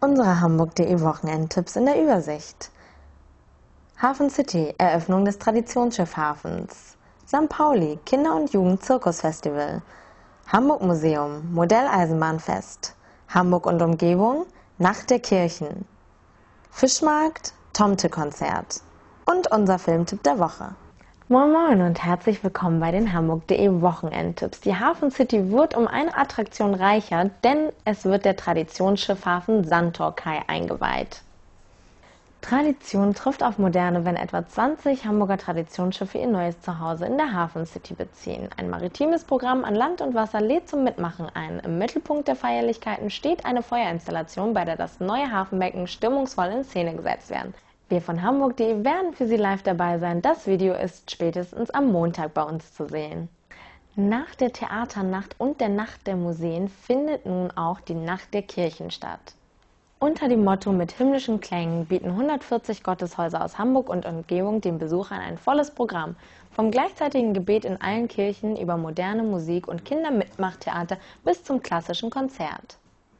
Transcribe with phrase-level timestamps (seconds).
[0.00, 2.70] Unsere Hamburg.de Wochenendtipps in der Übersicht.
[4.00, 6.96] Hafen City, Eröffnung des Traditionsschiffhafens.
[7.26, 7.48] St.
[7.48, 9.82] Pauli, Kinder- und Jugend-Zirkusfestival.
[10.46, 12.94] Hamburg Museum, Modelleisenbahnfest.
[13.28, 14.46] Hamburg und Umgebung,
[14.78, 15.84] Nacht der Kirchen.
[16.70, 18.82] Fischmarkt, Tomte-Konzert.
[19.24, 20.76] Und unser Filmtipp der Woche.
[21.30, 24.62] Moin Moin und herzlich willkommen bei den Hamburg.de Wochenendtipps.
[24.62, 31.20] Die Hafen City wird um eine Attraktion reicher, denn es wird der Traditionsschiffhafen Santorkai eingeweiht.
[32.40, 37.66] Tradition trifft auf Moderne, wenn etwa 20 Hamburger Traditionsschiffe ihr neues Zuhause in der Hafen
[37.66, 38.48] City beziehen.
[38.56, 41.60] Ein maritimes Programm an Land und Wasser lädt zum Mitmachen ein.
[41.60, 46.96] Im Mittelpunkt der Feierlichkeiten steht eine Feuerinstallation, bei der das neue Hafenbecken stimmungsvoll in Szene
[46.96, 47.52] gesetzt werden.
[47.90, 50.20] Wir von Hamburg.de werden für Sie live dabei sein.
[50.20, 53.30] Das Video ist spätestens am Montag bei uns zu sehen.
[53.96, 58.90] Nach der Theaternacht und der Nacht der Museen findet nun auch die Nacht der Kirchen
[58.90, 59.32] statt.
[59.98, 65.20] Unter dem Motto mit himmlischen Klängen bieten 140 Gotteshäuser aus Hamburg und Umgebung den Besuchern
[65.20, 66.14] ein volles Programm.
[66.52, 72.76] Vom gleichzeitigen Gebet in allen Kirchen über moderne Musik und Kindermitmachtheater bis zum klassischen Konzert.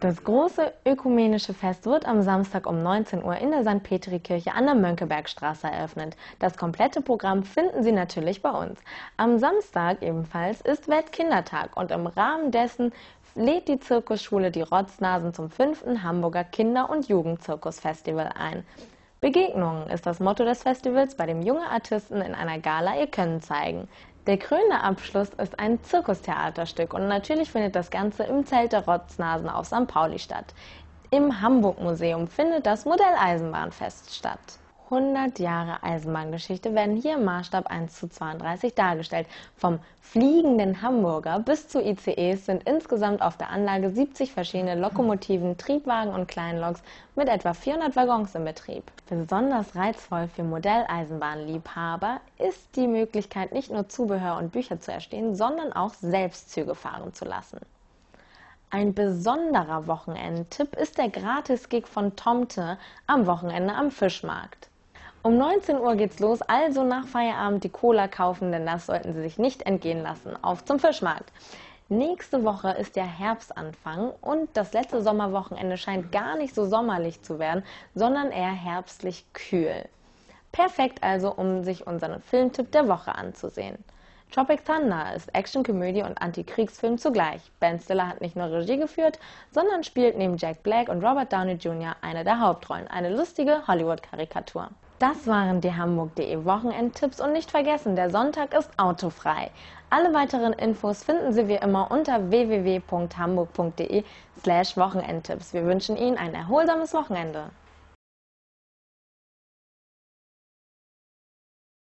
[0.00, 3.82] Das große ökumenische Fest wird am Samstag um 19 Uhr in der St.
[3.82, 6.16] Petri-Kirche an der Mönckebergstraße eröffnet.
[6.38, 8.80] Das komplette Programm finden Sie natürlich bei uns.
[9.18, 12.94] Am Samstag ebenfalls ist Weltkindertag und im Rahmen dessen
[13.34, 18.64] lädt die Zirkusschule die Rotznasen zum fünften Hamburger Kinder- und Jugendzirkusfestival ein.
[19.20, 23.42] Begegnungen ist das Motto des Festivals, bei dem junge Artisten in einer Gala ihr Können
[23.42, 23.86] zeigen.
[24.26, 29.48] Der krönende Abschluss ist ein Zirkustheaterstück und natürlich findet das Ganze im Zelt der Rotznasen
[29.48, 29.86] auf St.
[29.86, 30.54] Pauli statt.
[31.10, 34.58] Im Hamburg Museum findet das Modelleisenbahnfest statt.
[34.92, 39.28] 100 Jahre Eisenbahngeschichte werden hier im Maßstab 1 zu 32 dargestellt.
[39.56, 46.12] Vom fliegenden Hamburger bis zu ICEs sind insgesamt auf der Anlage 70 verschiedene Lokomotiven, Triebwagen
[46.12, 46.82] und Kleinloks
[47.14, 48.90] mit etwa 400 Waggons im Betrieb.
[49.08, 55.72] Besonders reizvoll für Modelleisenbahnliebhaber ist die Möglichkeit, nicht nur Zubehör und Bücher zu erstehen, sondern
[55.72, 57.60] auch selbst Züge fahren zu lassen.
[58.70, 62.76] Ein besonderer Wochenendtipp ist der Gratis-Gig von Tomte
[63.06, 64.69] am Wochenende am Fischmarkt.
[65.22, 69.20] Um 19 Uhr geht's los, also nach Feierabend die Cola kaufen, denn das sollten Sie
[69.20, 70.42] sich nicht entgehen lassen.
[70.42, 71.30] Auf zum Fischmarkt.
[71.90, 77.38] Nächste Woche ist der Herbstanfang und das letzte Sommerwochenende scheint gar nicht so sommerlich zu
[77.38, 77.64] werden,
[77.94, 79.84] sondern eher herbstlich kühl.
[80.52, 83.76] Perfekt also, um sich unseren Filmtipp der Woche anzusehen.
[84.32, 87.42] Tropic Thunder ist Actionkomödie und Antikriegsfilm zugleich.
[87.60, 89.18] Ben Stiller hat nicht nur Regie geführt,
[89.50, 91.94] sondern spielt neben Jack Black und Robert Downey Jr.
[92.00, 92.88] eine der Hauptrollen.
[92.88, 94.70] Eine lustige Hollywood-Karikatur.
[95.00, 99.50] Das waren die Hamburg.de Wochenendtipps und nicht vergessen, der Sonntag ist autofrei.
[99.88, 104.04] Alle weiteren Infos finden Sie wie immer unter www.hamburg.de
[104.42, 105.54] slash Wochenendtipps.
[105.54, 107.44] Wir wünschen Ihnen ein erholsames Wochenende.